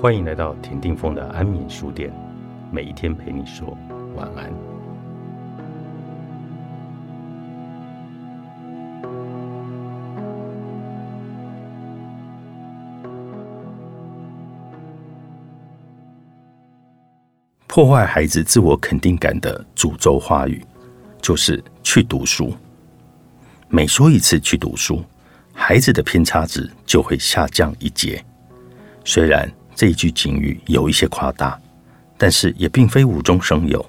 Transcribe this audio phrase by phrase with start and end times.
[0.00, 2.10] 欢迎来到田定峰的安眠书店，
[2.72, 3.76] 每一天陪你说
[4.16, 4.50] 晚安。
[17.66, 20.64] 破坏孩子自我肯定感的诅咒话语，
[21.20, 22.54] 就是去读书。
[23.68, 25.04] 每说一次去读书，
[25.52, 28.24] 孩子的偏差值就会下降一截。
[29.04, 29.46] 虽然
[29.80, 31.58] 这一句警语有一些夸大，
[32.18, 33.82] 但是也并非无中生有，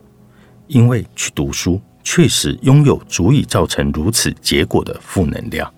[0.67, 5.69] 因为去读书确实拥有足以造成如此结果的负能量。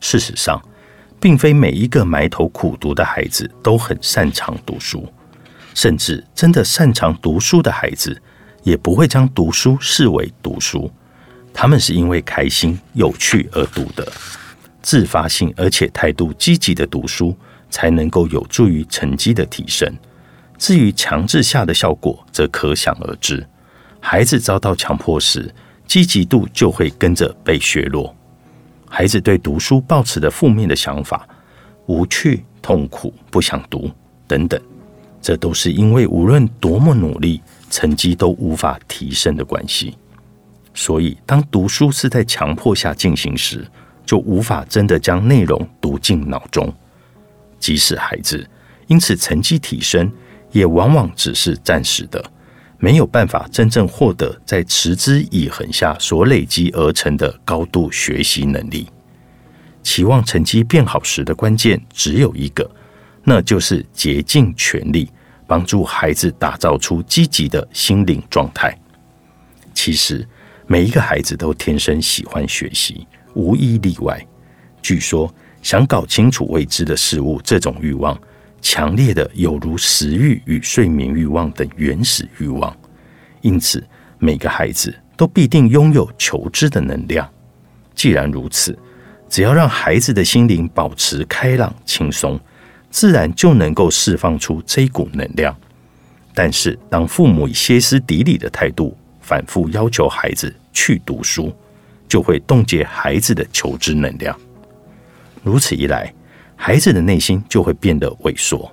[0.00, 0.60] 事实上，
[1.18, 5.10] 并非每一个埋头苦读的孩子都很擅长读书，
[5.74, 8.20] 甚至真的擅长读书的孩子，
[8.62, 10.92] 也不会将读书视为读书。
[11.54, 14.12] 他们是因为开心、有趣而读的，
[14.82, 17.34] 自发性而且态度积极的读书。
[17.72, 19.92] 才能够有助于成绩的提升。
[20.58, 23.44] 至于强制下的效果，则可想而知。
[23.98, 25.52] 孩子遭到强迫时，
[25.86, 28.14] 积极度就会跟着被削弱。
[28.88, 31.26] 孩子对读书抱持的负面的想法，
[31.86, 33.90] 无趣、痛苦、不想读
[34.28, 34.60] 等等，
[35.20, 39.96] 这都是因为无论多么努力，成绩都无法提升的关系。
[40.74, 43.66] 所以，当读书是在强迫下进行时，
[44.06, 46.72] 就无法真的将内容读进脑中。
[47.62, 48.44] 即使孩子
[48.88, 50.12] 因此成绩提升，
[50.50, 52.20] 也往往只是暂时的，
[52.80, 58.88] 没有办法真正获得在持之以恒下所累积而成的高度学习能力。
[59.80, 62.68] 期望成绩变好时的关键只有一个，
[63.22, 65.08] 那就是竭尽全力
[65.46, 68.76] 帮助孩子打造出积极的心灵状态。
[69.72, 70.26] 其实
[70.66, 74.20] 每一个孩子都天生喜欢学习，无一例外。
[74.82, 75.32] 据说。
[75.62, 78.20] 想搞清楚未知的事物，这种欲望
[78.60, 82.76] 强烈的有如食欲与睡眠欲望等原始欲望。
[83.40, 83.82] 因此，
[84.18, 87.28] 每个孩子都必定拥有求知的能量。
[87.94, 88.76] 既然如此，
[89.28, 92.38] 只要让孩子的心灵保持开朗轻松，
[92.90, 95.56] 自然就能够释放出这股能量。
[96.34, 101.54] 但是，当父母以歇斯底里的态度反复要求孩子去读书，
[102.08, 104.38] 就会冻结孩子的求知能量。
[105.42, 106.12] 如此一来，
[106.56, 108.70] 孩子的内心就会变得萎缩。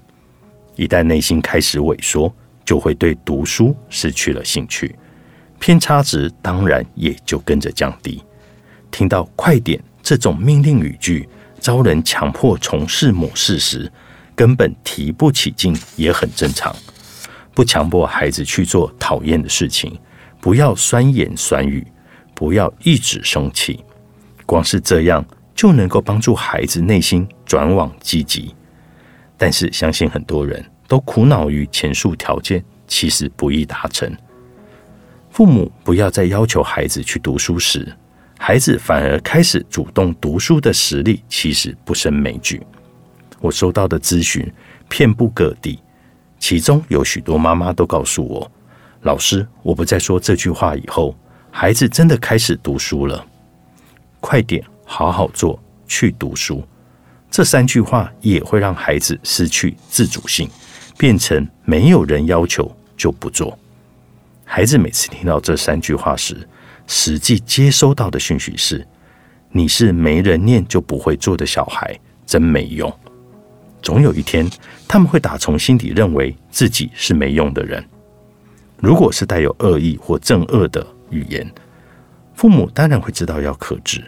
[0.75, 4.95] 一旦内心开始萎缩，就会对读书失去了兴趣，
[5.59, 8.23] 偏差值当然也就跟着降低。
[8.91, 11.27] 听到“快点”这种命令语句，
[11.59, 13.91] 遭人强迫从事某事时，
[14.35, 16.73] 根本提不起劲，也很正常。
[17.53, 19.99] 不强迫孩子去做讨厌的事情，
[20.39, 21.85] 不要酸言酸语，
[22.33, 23.83] 不要一直生气，
[24.45, 25.25] 光是这样。
[25.59, 28.55] 就能够帮助孩子内心转往积极，
[29.35, 34.09] 但是相信很多人都苦恼于前述条件，其实不易达成。
[35.29, 37.93] 父母不要再要求孩子去读书时，
[38.37, 42.65] 孩子反而开始主动读书的实力，其实不胜枚举。
[43.41, 44.49] 我收到的咨询
[44.87, 45.77] 遍布各地，
[46.39, 48.49] 其中有许多妈妈都告诉我
[49.03, 51.13] ：“老师，我不再说这句话以后，
[51.51, 53.25] 孩子真的开始读书了。”
[54.21, 54.63] 快点。
[54.91, 55.57] 好好做，
[55.87, 56.63] 去读书，
[57.29, 60.49] 这三句话也会让孩子失去自主性，
[60.97, 63.57] 变成没有人要求就不做。
[64.43, 66.35] 孩子每次听到这三句话时，
[66.87, 68.85] 实际接收到的讯息是：
[69.51, 71.95] 你是没人念就不会做的小孩，
[72.25, 72.91] 真没用。
[73.83, 74.49] 总有一天，
[74.87, 77.87] 他们会打从心底认为自己是没用的人。
[78.77, 81.47] 如果是带有恶意或正恶的语言，
[82.33, 84.03] 父母当然会知道要克制。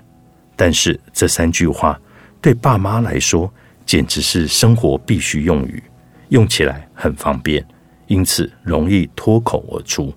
[0.63, 1.99] 但是这三句话
[2.39, 3.51] 对爸妈来说
[3.83, 5.81] 简直是生活必须用语，
[6.29, 7.65] 用起来很方便，
[8.05, 10.13] 因此容易脱口而出。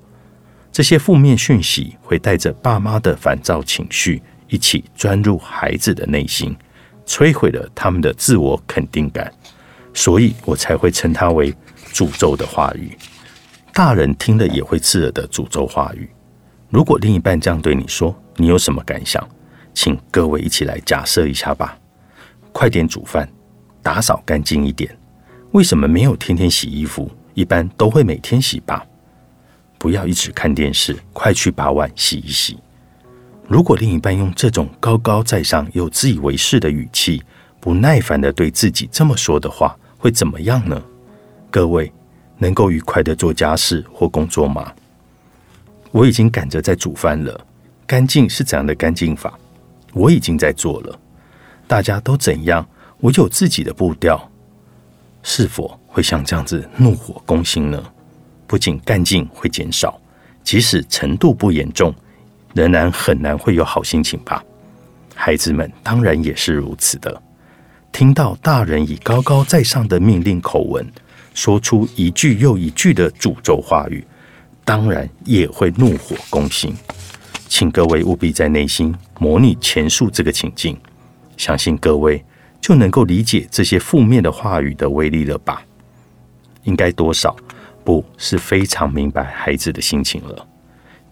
[0.71, 6.55] 这些负面讯息会带着爸妈的烦躁情绪一起钻入孩子的内心，
[7.07, 9.33] 摧毁了他们的自我肯定感。
[9.95, 11.55] 所以我才会称它为
[11.91, 12.95] 诅咒的话语，
[13.73, 16.07] 大人听了也会刺耳的诅咒话语。
[16.69, 19.27] 如果另一半这样对你说，你有什么感想？
[19.75, 21.77] 请各位一起来假设一下吧。
[22.53, 23.29] 快点煮饭，
[23.83, 24.97] 打扫干净一点。
[25.51, 27.11] 为什么没有天天洗衣服？
[27.35, 28.87] 一般都会每天洗吧。
[29.77, 32.57] 不要一直看电视，快去把碗洗一洗。
[33.47, 37.23] 如果另一半用这种高高在上又自以为是的语气，
[37.61, 40.81] 不耐烦的对自己这么说的话，会怎么样呢？
[41.51, 41.93] 各位
[42.39, 44.73] 能够愉快的做家事或工作吗？
[45.91, 47.47] 我已经赶着在煮饭了。
[47.87, 49.39] 干净是怎样的干净法？
[49.95, 51.01] 我已经在做了，
[51.67, 52.67] 大家都怎样？
[52.99, 54.31] 我有自己的步调，
[55.23, 57.83] 是否会像这样子怒火攻心呢？
[58.47, 60.01] 不仅干劲会减少，
[60.43, 61.95] 即使程度不严重，
[62.55, 64.45] 仍然很难会有好心情吧？
[65.15, 67.23] 孩子们当然也是如此的。
[67.93, 70.85] 听到大人以高高在上的命令口吻，
[71.35, 74.05] 说出一句又一句的诅咒话语，
[74.65, 76.75] 当然也会怒火攻心。
[77.57, 80.77] 请各位务必在内心模拟前述这个情境，
[81.37, 82.21] 相信各位
[82.61, 85.63] 就能够理解这些负面的话语的威力了吧？
[86.65, 87.37] 应该多少
[87.85, 90.49] 不是非常明白孩子的心情了。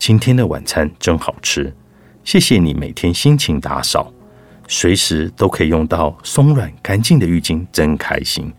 [0.01, 1.73] 今天的晚餐真好吃，
[2.25, 4.13] 谢谢你每天辛勤打扫。
[4.67, 8.53] 随时都可以用到松软干净的浴巾，真开心。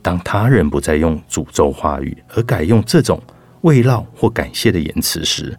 [0.00, 3.20] 当他人不再用诅咒话语，而改用这种
[3.62, 5.58] 慰劳或感谢的言辞时，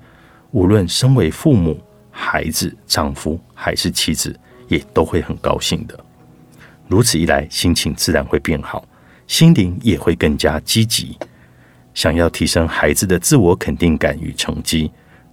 [0.52, 4.38] 无论身为父母、孩子、丈夫还是妻子，
[4.68, 5.98] 也都会很高兴的。
[6.88, 8.86] 如此一来，心情自然会变好，
[9.28, 11.18] 心灵也会更加积极。
[11.94, 14.92] 想要提升孩子的自我肯定感与成绩，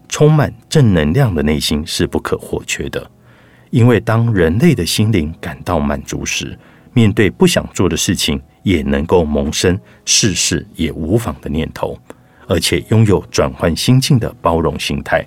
[0.08, 3.10] 充满正能量的内心是不可或缺的。
[3.70, 6.58] 因为当人类的心灵感到满足时，
[6.92, 11.98] 面对不想做的事情，也能够萌生事事也无妨的念头，
[12.48, 15.24] 而且拥有转换心境的包容心态。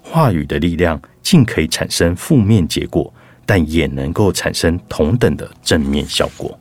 [0.00, 3.12] 话语的力量，既可以产生负面结果，
[3.44, 6.58] 但也能够产生同等的正面效果。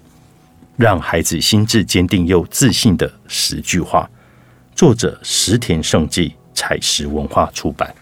[0.75, 4.09] 让孩子心智坚定又自信的十句话，
[4.75, 7.93] 作者石田胜纪，采石文化出版。